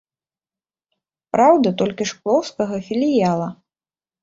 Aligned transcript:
Праўда, 1.37 1.67
толькі 1.83 2.09
шклоўскага 2.13 2.83
філіяла. 2.91 3.47